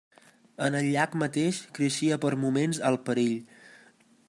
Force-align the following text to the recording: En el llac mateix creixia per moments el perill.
En 0.67 0.77
el 0.79 0.87
llac 0.95 1.17
mateix 1.23 1.59
creixia 1.79 2.19
per 2.25 2.33
moments 2.47 2.83
el 2.91 3.01
perill. 3.11 3.39